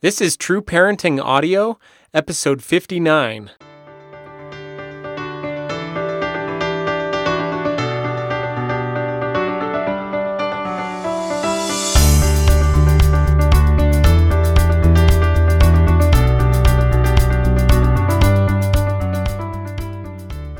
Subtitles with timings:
[0.00, 1.80] This is True Parenting Audio,
[2.14, 3.50] episode 59.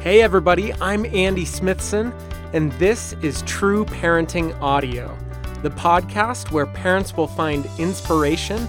[0.00, 2.12] Hey, everybody, I'm Andy Smithson,
[2.52, 5.16] and this is True Parenting Audio,
[5.62, 8.68] the podcast where parents will find inspiration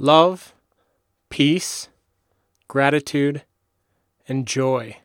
[0.00, 0.54] Love,
[1.28, 1.90] peace,
[2.68, 3.42] gratitude,
[4.26, 4.96] and joy.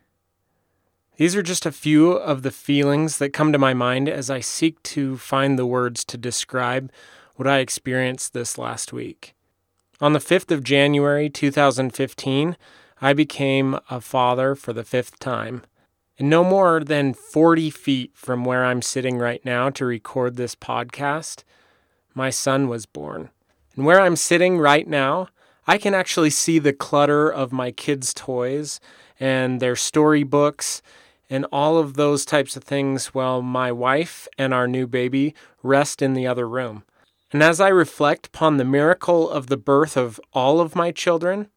[1.17, 4.39] These are just a few of the feelings that come to my mind as I
[4.39, 6.93] seek to find the words to describe
[7.35, 9.35] what I experienced this last week.
[9.99, 12.55] On the 5th of January 2015,
[13.01, 15.63] I became a father for the fifth time.
[16.17, 20.55] And no more than 40 feet from where I'm sitting right now to record this
[20.55, 21.43] podcast,
[22.13, 23.29] my son was born.
[23.75, 25.29] And where I'm sitting right now,
[25.67, 28.79] I can actually see the clutter of my kids' toys
[29.19, 30.81] and their storybooks
[31.29, 36.01] and all of those types of things while my wife and our new baby rest
[36.01, 36.83] in the other room.
[37.31, 41.49] And as I reflect upon the miracle of the birth of all of my children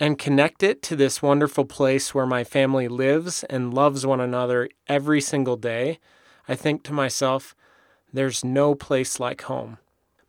[0.00, 4.68] and connect it to this wonderful place where my family lives and loves one another
[4.88, 6.00] every single day,
[6.48, 7.54] I think to myself,
[8.12, 9.78] there's no place like home.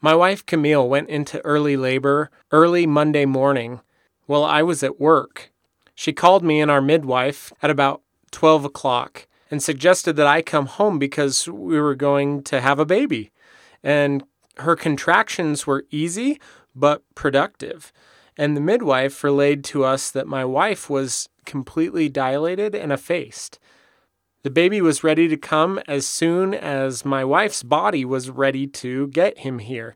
[0.04, 3.80] My wife Camille went into early labor early Monday morning
[4.26, 5.50] while I was at work.
[5.96, 10.66] She called me and our midwife at about 12 o'clock and suggested that I come
[10.66, 13.32] home because we were going to have a baby.
[13.82, 14.26] And
[14.58, 16.38] her contractions were easy
[16.76, 17.94] but productive.
[18.36, 23.58] And the midwife relayed to us that my wife was completely dilated and effaced.
[24.44, 29.08] The baby was ready to come as soon as my wife's body was ready to
[29.08, 29.96] get him here.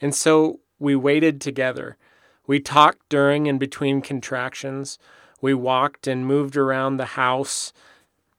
[0.00, 1.96] And so we waited together.
[2.44, 4.98] We talked during and between contractions.
[5.40, 7.72] We walked and moved around the house.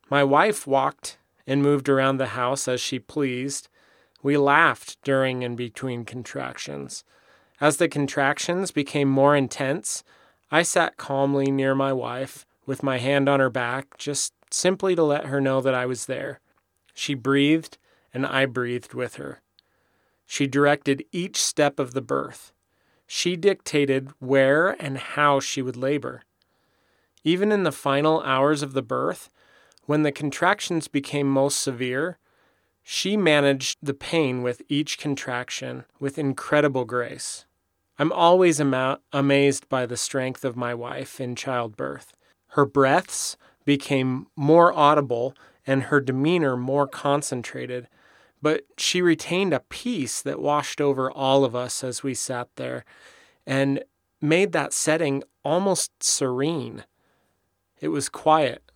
[0.09, 1.17] My wife walked
[1.47, 3.69] and moved around the house as she pleased.
[4.21, 7.05] We laughed during and between contractions.
[7.61, 10.03] As the contractions became more intense,
[10.51, 15.03] I sat calmly near my wife with my hand on her back, just simply to
[15.03, 16.39] let her know that I was there.
[16.93, 17.77] She breathed,
[18.13, 19.41] and I breathed with her.
[20.25, 22.53] She directed each step of the birth.
[23.07, 26.23] She dictated where and how she would labor.
[27.23, 29.29] Even in the final hours of the birth,
[29.85, 32.17] when the contractions became most severe,
[32.83, 37.45] she managed the pain with each contraction with incredible grace.
[37.97, 42.13] I'm always ama- amazed by the strength of my wife in childbirth.
[42.49, 45.35] Her breaths became more audible
[45.67, 47.87] and her demeanor more concentrated,
[48.41, 52.85] but she retained a peace that washed over all of us as we sat there
[53.45, 53.83] and
[54.21, 56.85] made that setting almost serene.
[57.81, 58.71] It was quiet.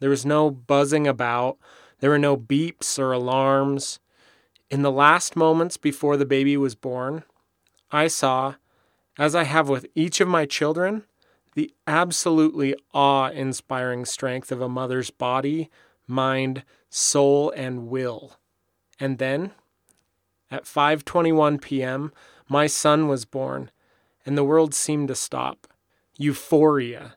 [0.00, 1.58] There was no buzzing about,
[2.00, 3.98] there were no beeps or alarms.
[4.70, 7.24] In the last moments before the baby was born,
[7.90, 8.54] I saw,
[9.18, 11.04] as I have with each of my children,
[11.58, 15.68] the absolutely awe inspiring strength of a mother's body,
[16.06, 18.36] mind, soul, and will.
[19.00, 19.50] And then,
[20.52, 22.12] at 5:21 p.m.,
[22.48, 23.72] my son was born,
[24.24, 25.66] and the world seemed to stop.
[26.16, 27.16] Euphoria.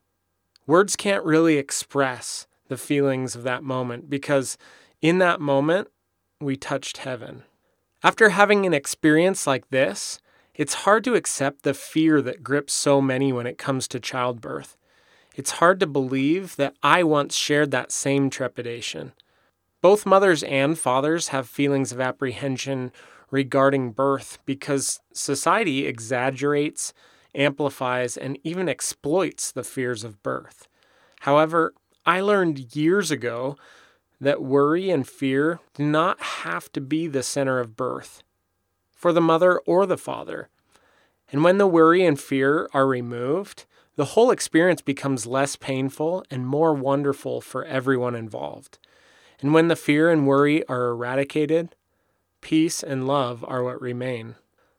[0.66, 4.58] Words can't really express the feelings of that moment because
[5.04, 5.90] in that moment
[6.40, 7.44] we touched heaven.
[8.02, 10.20] After having an experience like this,
[10.56, 14.78] it's hard to accept the fear that grips so many when it comes to childbirth.
[15.36, 19.14] It's hard to believe that I once shared that same trepidation.
[19.82, 22.92] Both mothers and fathers have feelings of apprehension
[23.32, 26.94] regarding birth because society exaggerates,
[27.34, 30.68] amplifies, and even exploits the fears of birth.
[31.22, 31.74] However,
[32.06, 33.56] I learned years ago
[34.20, 38.22] that worry and fear do not have to be the center of birth
[39.02, 40.50] for the mother or the father.
[41.32, 46.46] And when the worry and fear are removed, the whole experience becomes less painful and
[46.46, 48.78] more wonderful for everyone involved.
[49.40, 51.76] And when the fear and worry are eradicated,
[52.42, 54.36] peace and love are what remain.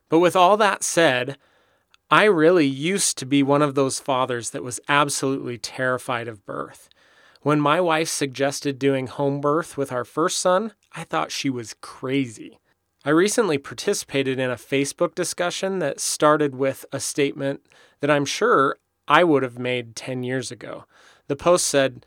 [0.08, 1.37] But with all that said,
[2.10, 6.90] I really used to be one of those fathers that was absolutely terrified of birth.
[7.40, 11.75] When my wife suggested doing home birth with our first son, I thought she was
[11.81, 12.58] crazy.
[13.04, 17.66] I recently participated in a Facebook discussion that started with a statement
[18.00, 18.76] that I'm sure
[19.08, 20.84] I would have made 10 years ago.
[21.26, 22.06] The post said,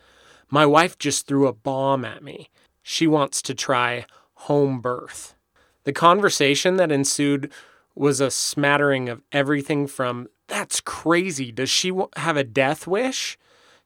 [0.49, 2.49] My wife just threw a bomb at me.
[2.81, 4.05] She wants to try
[4.35, 5.35] home birth.
[5.83, 7.51] The conversation that ensued
[7.93, 11.51] was a smattering of everything from, That's crazy.
[11.51, 13.37] Does she have a death wish?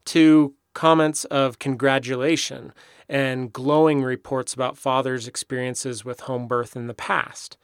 [0.06, 2.74] to comments of congratulation
[3.10, 7.58] and glowing reports about fathers' experiences with home birth in the past.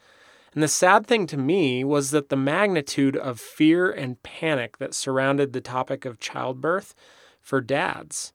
[0.54, 4.94] And the sad thing to me was that the magnitude of fear and panic that
[4.94, 6.96] surrounded the topic of childbirth
[7.42, 8.34] for dads.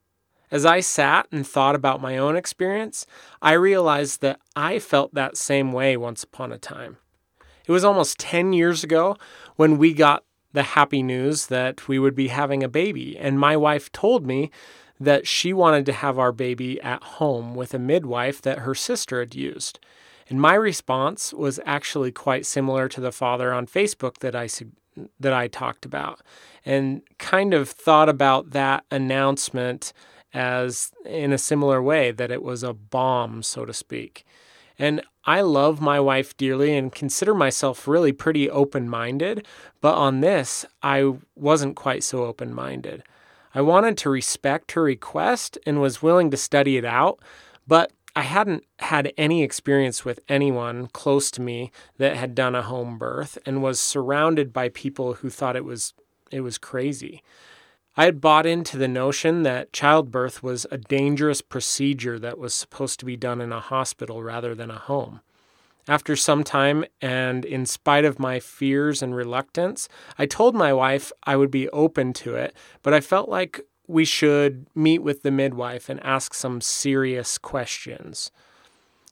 [0.51, 3.07] As I sat and thought about my own experience,
[3.41, 6.99] I realized that I felt that same way once upon a time.
[7.67, 9.17] It was almost 10 years ago
[9.57, 13.57] when we got the happy news that we would be having a baby, and my
[13.57, 14.51] wife told me
[15.01, 19.21] that she wanted to have our baby at home with a midwife that her sister
[19.21, 19.81] had used.
[20.29, 24.49] And my response was actually quite similar to the father on Facebook that I
[25.19, 26.21] that I talked about
[26.67, 29.93] and kind of thought about that announcement
[30.35, 34.25] as in a similar way that it was a bomb so to speak.
[34.79, 39.47] And I love my wife dearly and consider myself really pretty open-minded,
[39.81, 43.03] but on this I wasn't quite so open-minded.
[43.55, 47.21] I wanted to respect her request and was willing to study it out,
[47.67, 52.63] but I hadn't had any experience with anyone close to me that had done a
[52.63, 55.95] home birth and was surrounded by people who thought it was
[56.31, 57.23] it was crazy.
[57.97, 63.01] I had bought into the notion that childbirth was a dangerous procedure that was supposed
[63.01, 65.21] to be done in a hospital rather than a home.
[65.91, 71.11] After some time, and in spite of my fears and reluctance, I told my wife
[71.25, 72.55] I would be open to it,
[72.85, 78.31] but I felt like we should meet with the midwife and ask some serious questions.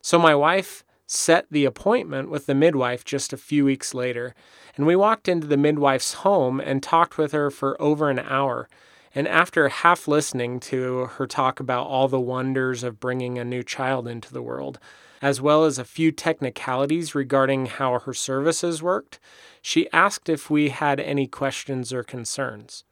[0.03, 4.37] So my wife set the appointment with the midwife just a few weeks later,
[4.77, 8.69] and we walked into the midwife's home and talked with her for over an hour.
[9.17, 13.65] And after half listening to her talk about all the wonders of bringing a new
[13.65, 14.79] child into the world,
[15.21, 19.19] as well as a few technicalities regarding how her services worked,
[19.61, 22.85] she asked if we had any questions or concerns.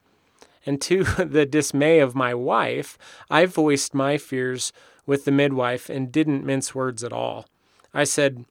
[0.64, 2.98] And to the dismay of my wife,
[3.30, 4.72] I voiced my fears
[5.06, 7.46] with the midwife and didn't mince words at all.
[7.94, 8.44] I said,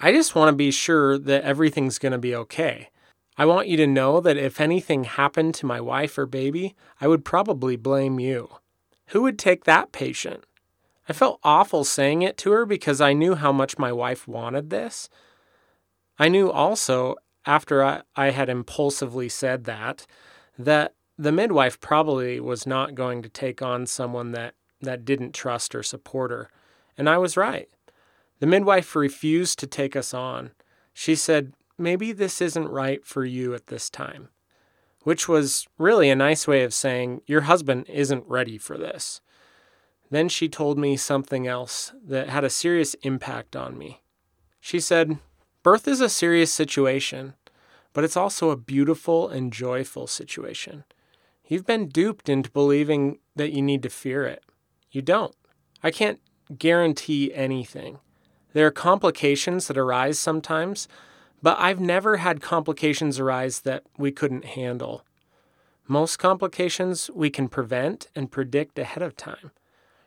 [0.00, 2.90] I just want to be sure that everything's going to be okay.
[3.36, 7.08] I want you to know that if anything happened to my wife or baby, I
[7.08, 8.48] would probably blame you.
[9.08, 10.44] Who would take that patient?
[11.08, 14.70] I felt awful saying it to her because I knew how much my wife wanted
[14.70, 15.08] this.
[16.18, 20.06] I knew also, after I, I had impulsively said that,
[20.58, 25.74] that the midwife probably was not going to take on someone that, that didn't trust
[25.74, 26.50] or support her.
[26.98, 27.68] And I was right.
[28.40, 30.50] The midwife refused to take us on.
[30.92, 34.30] She said, Maybe this isn't right for you at this time,
[35.02, 39.20] which was really a nice way of saying, Your husband isn't ready for this.
[40.10, 44.02] Then she told me something else that had a serious impact on me.
[44.60, 45.18] She said,
[45.62, 47.34] Birth is a serious situation,
[47.92, 50.84] but it's also a beautiful and joyful situation.
[51.48, 54.44] You've been duped into believing that you need to fear it.
[54.90, 55.34] You don't.
[55.82, 56.20] I can't
[56.56, 57.98] guarantee anything.
[58.52, 60.88] There are complications that arise sometimes,
[61.42, 65.04] but I've never had complications arise that we couldn't handle.
[65.86, 69.50] Most complications we can prevent and predict ahead of time.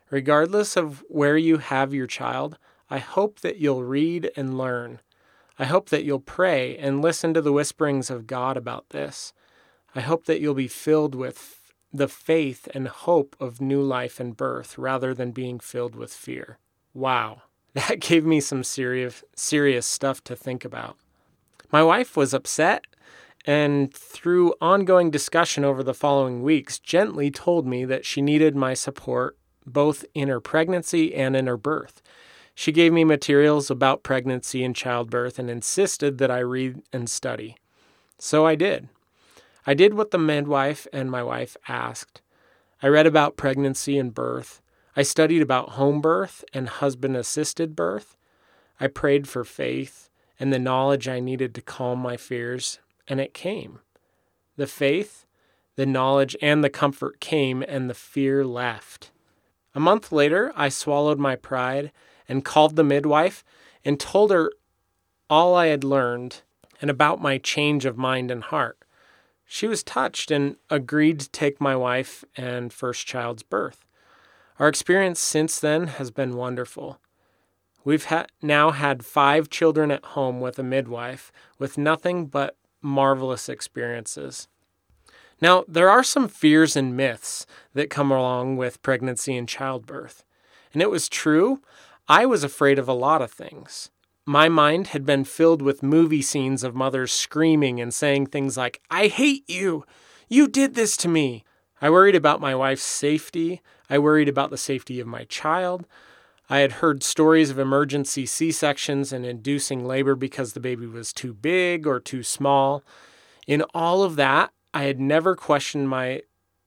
[0.09, 2.57] Regardless of where you have your child,
[2.89, 5.01] I hope that you'll read and learn.
[5.59, 9.33] I hope that you'll pray and listen to the whisperings of God about this.
[9.93, 14.37] I hope that you'll be filled with the faith and hope of new life and
[14.37, 16.57] birth rather than being filled with fear.
[16.93, 20.97] Wow, that gave me some serious, serious stuff to think about.
[21.71, 22.85] My wife was upset
[23.45, 28.73] and through ongoing discussion over the following weeks, gently told me that she needed my
[28.73, 29.37] support
[29.73, 32.01] both in her pregnancy and in her birth.
[32.55, 37.55] She gave me materials about pregnancy and childbirth and insisted that I read and study.
[38.17, 38.89] So I did.
[39.65, 42.21] I did what the midwife and my wife asked.
[42.81, 44.61] I read about pregnancy and birth.
[44.95, 48.17] I studied about home birth and husband assisted birth.
[48.79, 50.09] I prayed for faith
[50.39, 53.79] and the knowledge I needed to calm my fears, and it came.
[54.55, 55.25] The faith,
[55.75, 59.11] the knowledge, and the comfort came, and the fear left.
[59.75, 61.91] A month later, I swallowed my pride
[62.27, 63.43] and called the midwife
[63.85, 64.51] and told her
[65.29, 66.41] all I had learned
[66.81, 68.77] and about my change of mind and heart.
[69.45, 73.85] She was touched and agreed to take my wife and first child's birth.
[74.59, 76.99] Our experience since then has been wonderful.
[77.83, 83.49] We've ha- now had five children at home with a midwife with nothing but marvelous
[83.49, 84.47] experiences.
[85.41, 90.23] Now, there are some fears and myths that come along with pregnancy and childbirth.
[90.73, 91.61] And it was true,
[92.07, 93.89] I was afraid of a lot of things.
[94.25, 98.81] My mind had been filled with movie scenes of mothers screaming and saying things like,
[98.91, 99.85] I hate you!
[100.27, 101.43] You did this to me!
[101.81, 103.61] I worried about my wife's safety.
[103.89, 105.87] I worried about the safety of my child.
[106.49, 111.13] I had heard stories of emergency C sections and inducing labor because the baby was
[111.13, 112.83] too big or too small.
[113.47, 116.21] In all of that, I had never questioned my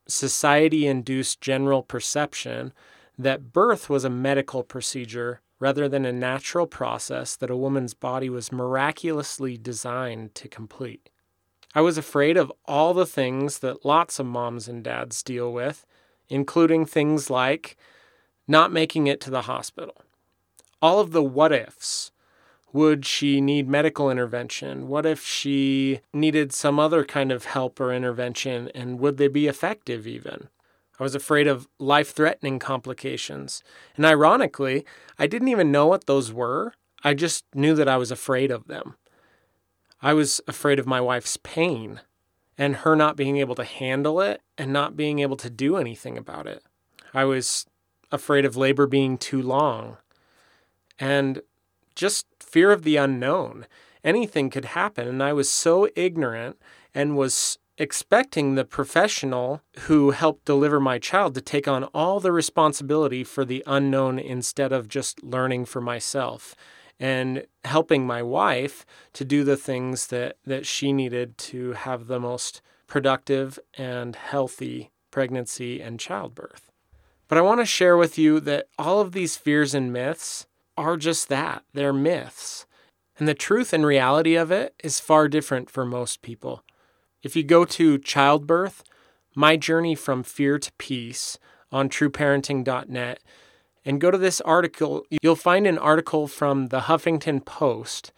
[0.08, 2.72] society induced general perception
[3.18, 8.28] that birth was a medical procedure rather than a natural process that a woman's body
[8.28, 11.08] was miraculously designed to complete.
[11.74, 15.86] I was afraid of all the things that lots of moms and dads deal with,
[16.28, 17.76] including things like
[18.48, 20.02] not making it to the hospital.
[20.80, 22.10] All of the what ifs
[22.72, 24.88] would she need medical intervention?
[24.88, 28.70] What if she needed some other kind of help or intervention?
[28.74, 30.48] And would they be effective even?
[30.98, 33.62] I was afraid of life threatening complications.
[33.96, 34.84] And ironically,
[35.18, 36.74] I didn't even know what those were.
[37.04, 38.96] I just knew that I was afraid of them.
[40.00, 42.00] I was afraid of my wife's pain
[42.58, 46.16] and her not being able to handle it and not being able to do anything
[46.16, 46.62] about it.
[47.14, 47.66] I was
[48.10, 49.96] afraid of labor being too long
[50.98, 51.40] and
[51.94, 53.66] just fear of the unknown.
[54.04, 55.08] Anything could happen.
[55.08, 56.58] And I was so ignorant
[56.94, 62.30] and was expecting the professional who helped deliver my child to take on all the
[62.30, 66.54] responsibility for the unknown instead of just learning for myself
[67.00, 72.20] and helping my wife to do the things that, that she needed to have the
[72.20, 76.70] most productive and healthy pregnancy and childbirth.
[77.28, 80.96] But I want to share with you that all of these fears and myths are
[80.96, 82.66] just that they're myths.
[83.18, 86.64] And the truth and reality of it is far different for most people.
[87.22, 88.82] If you go to childbirth,
[89.34, 91.38] my journey from fear to peace
[91.70, 93.20] on trueparenting.net,
[93.84, 98.12] and go to this article, you'll find an article from the Huffington Post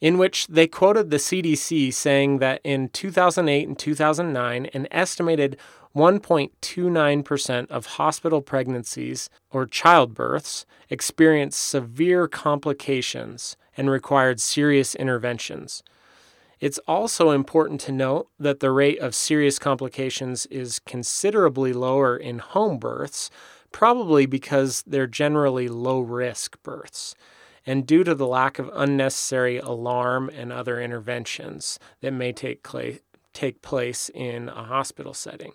[0.00, 5.56] in which they quoted the CDC saying that in 2008 and 2009, an estimated
[5.94, 15.82] 1.29% of hospital pregnancies or childbirths experienced severe complications and required serious interventions.
[16.60, 22.38] It's also important to note that the rate of serious complications is considerably lower in
[22.38, 23.30] home births,
[23.72, 27.14] probably because they're generally low risk births,
[27.66, 33.00] and due to the lack of unnecessary alarm and other interventions that may take, cla-
[33.32, 35.52] take place in a hospital setting.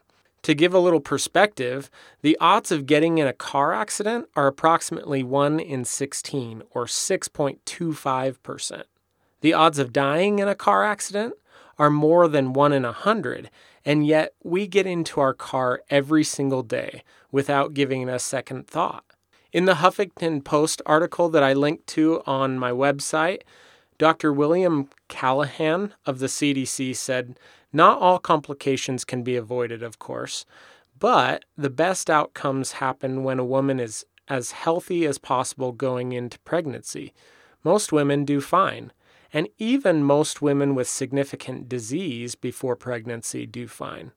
[0.48, 5.22] To give a little perspective, the odds of getting in a car accident are approximately
[5.22, 8.84] 1 in 16, or 6.25%.
[9.42, 11.34] The odds of dying in a car accident
[11.78, 13.50] are more than 1 in 100,
[13.84, 18.68] and yet we get into our car every single day without giving it a second
[18.68, 19.04] thought.
[19.52, 23.42] In the Huffington Post article that I linked to on my website,
[23.98, 24.32] Dr.
[24.32, 27.38] William Callaghan of the CDC said
[27.78, 30.46] not all complications can be avoided, of course,
[31.00, 36.40] but the best outcomes happen when a woman is as healthy as possible going into
[36.40, 37.14] pregnancy.
[37.64, 38.92] Most women do fine,
[39.32, 44.12] and even most women with significant disease before pregnancy do fine.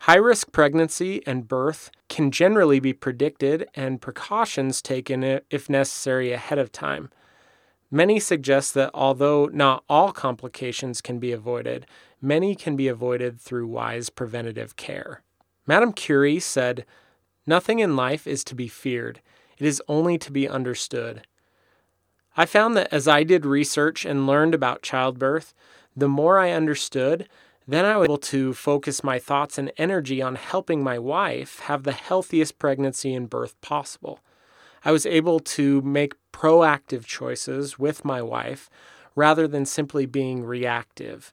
[0.00, 6.58] High risk pregnancy and birth can generally be predicted and precautions taken if necessary ahead
[6.58, 7.10] of time.
[7.90, 11.86] Many suggest that although not all complications can be avoided,
[12.22, 15.22] many can be avoided through wise preventative care.
[15.66, 16.86] Madame Curie said,
[17.46, 19.20] Nothing in life is to be feared,
[19.58, 21.26] it is only to be understood.
[22.36, 25.52] I found that as I did research and learned about childbirth,
[25.96, 27.28] the more I understood,
[27.66, 31.82] then I was able to focus my thoughts and energy on helping my wife have
[31.82, 34.20] the healthiest pregnancy and birth possible.
[34.84, 38.70] I was able to make proactive choices with my wife
[39.14, 41.32] rather than simply being reactive.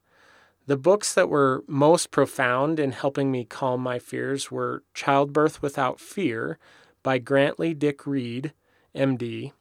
[0.65, 5.99] The books that were most profound in helping me calm my fears were Childbirth Without
[5.99, 6.57] Fear
[7.03, 8.51] by Grantly Dick Read,
[8.93, 9.53] MD,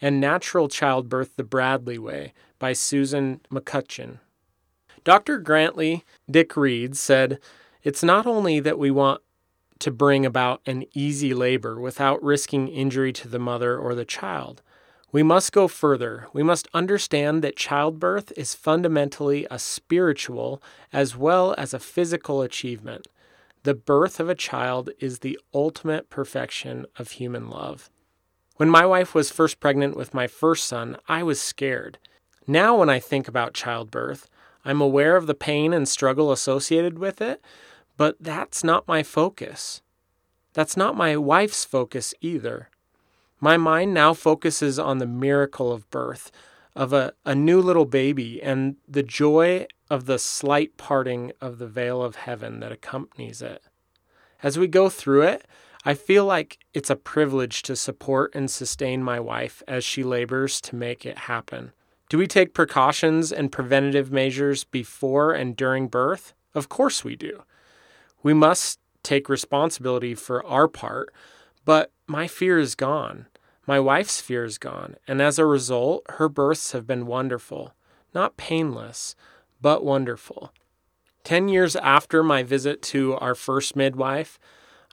[0.00, 4.20] and Natural Childbirth the Bradley Way by Susan McCutcheon.
[5.04, 5.38] Dr.
[5.38, 7.38] Grantly Dick Read said,
[7.82, 9.20] It's not only that we want
[9.78, 14.62] to bring about an easy labor without risking injury to the mother or the child.
[15.12, 16.26] We must go further.
[16.32, 23.06] We must understand that childbirth is fundamentally a spiritual as well as a physical achievement.
[23.62, 27.90] The birth of a child is the ultimate perfection of human love.
[28.56, 31.98] When my wife was first pregnant with my first son, I was scared.
[32.46, 34.28] Now, when I think about childbirth,
[34.64, 37.42] I'm aware of the pain and struggle associated with it,
[37.96, 39.82] but that's not my focus.
[40.52, 42.70] That's not my wife's focus either.
[43.40, 46.30] My mind now focuses on the miracle of birth,
[46.74, 51.66] of a, a new little baby, and the joy of the slight parting of the
[51.66, 53.62] veil of heaven that accompanies it.
[54.42, 55.46] As we go through it,
[55.84, 60.60] I feel like it's a privilege to support and sustain my wife as she labors
[60.62, 61.72] to make it happen.
[62.08, 66.34] Do we take precautions and preventative measures before and during birth?
[66.54, 67.42] Of course we do.
[68.22, 71.12] We must take responsibility for our part,
[71.64, 73.26] but my fear is gone.
[73.66, 77.74] My wife's fear is gone, and as a result, her births have been wonderful.
[78.14, 79.16] Not painless,
[79.60, 80.52] but wonderful.
[81.24, 84.38] Ten years after my visit to our first midwife,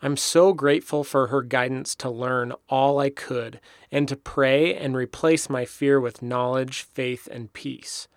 [0.02, 3.62] I'm so grateful for her guidance to learn all I could
[3.92, 8.08] and to pray and replace my fear with knowledge, faith, and peace.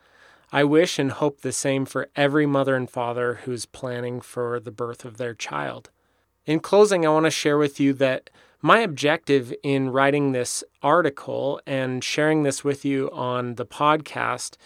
[0.56, 4.70] I wish and hope the same for every mother and father who's planning for the
[4.70, 5.90] birth of their child.
[6.46, 8.30] In closing, I want to share with you that
[8.62, 14.56] my objective in writing this article and sharing this with you on the podcast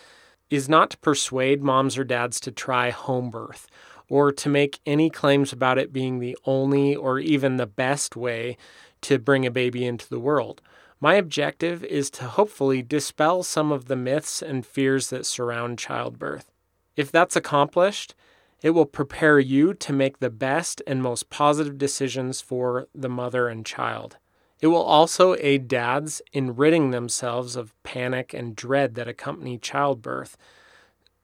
[0.48, 3.66] is not to persuade moms or dads to try home birth
[4.08, 8.56] or to make any claims about it being the only or even the best way
[9.00, 10.62] to bring a baby into the world.
[11.00, 16.52] My objective is to hopefully dispel some of the myths and fears that surround childbirth.
[16.94, 18.14] If that's accomplished,
[18.60, 23.48] it will prepare you to make the best and most positive decisions for the mother
[23.48, 24.18] and child.
[24.60, 30.36] It will also aid dads in ridding themselves of panic and dread that accompany childbirth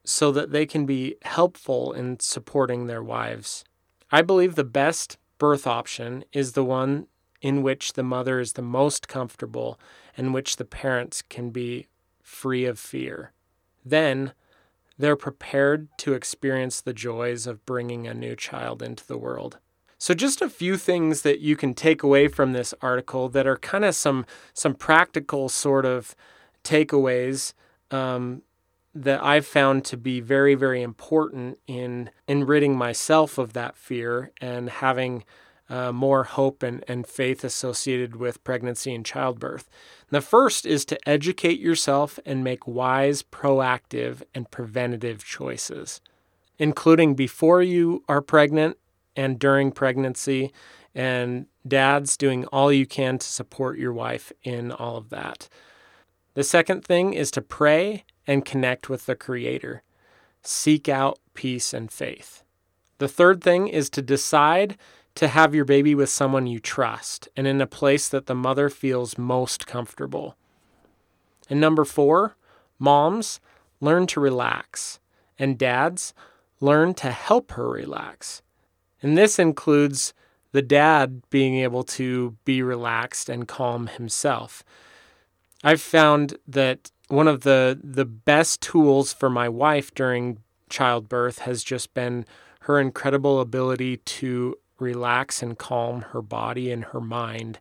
[0.04, 3.62] so that they can be helpful in supporting their wives.
[4.10, 7.08] I believe the best birth option is the one
[7.46, 9.78] in which the mother is the most comfortable
[10.16, 11.86] and which the parents can be
[12.20, 13.30] free of fear.
[13.84, 14.32] Then
[14.98, 19.58] they're prepared to experience the joys of bringing a new child into the world.
[19.96, 23.58] So just a few things that you can take away from this article that are
[23.58, 26.16] kind of some some practical sort of
[26.64, 27.54] takeaways
[27.92, 28.42] um,
[28.92, 34.32] that I've found to be very very important in in ridding myself of that fear
[34.40, 35.22] and having
[35.68, 39.68] uh, more hope and, and faith associated with pregnancy and childbirth.
[40.10, 46.00] The first is to educate yourself and make wise, proactive, and preventative choices,
[46.58, 48.78] including before you are pregnant
[49.16, 50.52] and during pregnancy,
[50.94, 55.48] and dads doing all you can to support your wife in all of that.
[56.34, 59.82] The second thing is to pray and connect with the Creator.
[60.42, 62.42] Seek out peace and faith.
[62.98, 64.76] The third thing is to decide
[65.16, 68.68] to have your baby with someone you trust and in a place that the mother
[68.68, 70.36] feels most comfortable.
[71.48, 72.36] And number four,
[72.78, 73.40] moms,
[73.80, 75.00] learn to relax.
[75.38, 76.14] And dads,
[76.60, 78.42] learn to help her relax.
[79.02, 80.14] And this includes
[80.52, 84.64] the dad being able to be relaxed and calm himself.
[85.62, 91.62] I've found that one of the, the best tools for my wife during childbirth has
[91.62, 92.24] just been
[92.60, 97.58] her incredible ability to relax and calm her body and her mind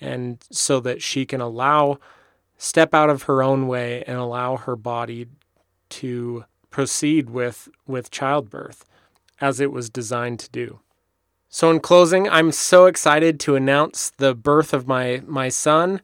[0.00, 1.98] and so that she can allow
[2.58, 5.26] step out of her own way and allow her body
[5.88, 8.84] to proceed with with childbirth
[9.40, 10.80] as it was designed to do.
[11.48, 16.00] So in closing, I'm so excited to announce the birth of my my son.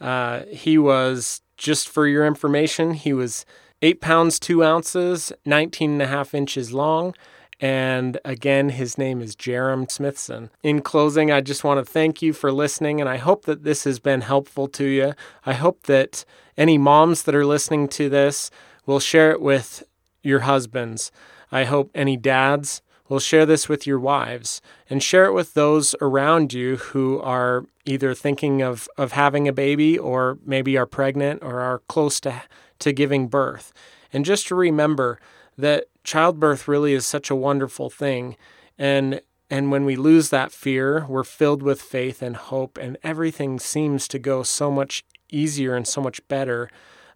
[0.00, 3.46] Uh, he was just for your information, he was
[3.80, 7.14] eight pounds two ounces, 19 and a half inches long,
[7.60, 10.50] and again, his name is Jerem Smithson.
[10.62, 13.84] In closing, I just want to thank you for listening, and I hope that this
[13.84, 15.14] has been helpful to you.
[15.46, 16.24] I hope that
[16.56, 18.50] any moms that are listening to this
[18.86, 19.84] will share it with
[20.22, 21.12] your husbands.
[21.52, 25.94] I hope any dads will share this with your wives and share it with those
[26.00, 31.42] around you who are either thinking of, of having a baby or maybe are pregnant
[31.42, 32.42] or are close to,
[32.78, 33.72] to giving birth.
[34.12, 35.20] And just to remember
[35.58, 38.36] that childbirth really is such a wonderful thing.
[38.78, 43.58] And and when we lose that fear, we're filled with faith and hope, and everything
[43.58, 46.70] seems to go so much easier and so much better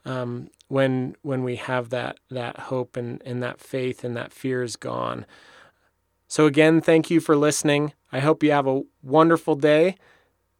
[0.05, 4.62] um, when when we have that that hope and, and that faith and that fear
[4.62, 5.27] is gone.
[6.27, 7.94] So again, thank you for listening.
[8.12, 9.96] I hope you have a wonderful day.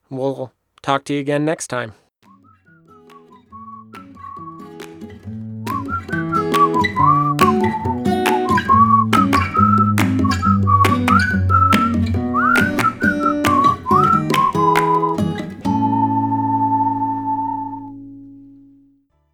[0.09, 1.93] We'll talk to you again next time.